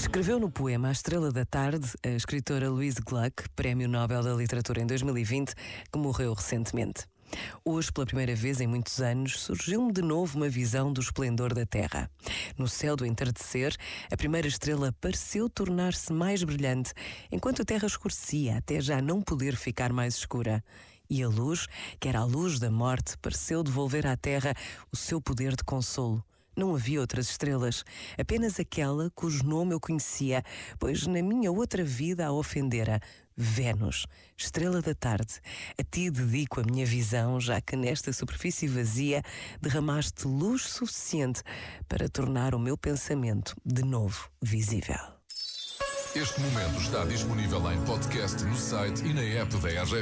[0.00, 4.80] Escreveu no poema A Estrela da Tarde a escritora Louise Gluck, Prémio Nobel da Literatura
[4.80, 5.54] em 2020,
[5.92, 7.04] que morreu recentemente.
[7.64, 11.66] Hoje, pela primeira vez em muitos anos, surgiu-me de novo uma visão do esplendor da
[11.66, 12.08] Terra.
[12.56, 13.76] No céu do entardecer,
[14.10, 16.94] a primeira estrela pareceu tornar-se mais brilhante,
[17.30, 20.64] enquanto a Terra escurecia até já não poder ficar mais escura.
[21.10, 21.66] E a luz,
[21.98, 24.54] que era a luz da morte, pareceu devolver à Terra
[24.92, 26.24] o seu poder de consolo.
[26.58, 27.84] Não havia outras estrelas,
[28.18, 30.42] apenas aquela cujo nome eu conhecia,
[30.76, 33.00] pois na minha outra vida a ofendera.
[33.36, 35.34] Vênus, estrela da tarde,
[35.78, 39.22] a ti dedico a minha visão, já que nesta superfície vazia
[39.62, 41.44] derramaste luz suficiente
[41.88, 44.98] para tornar o meu pensamento de novo visível.
[46.16, 49.94] Este momento está disponível em podcast no site e na app da RGF.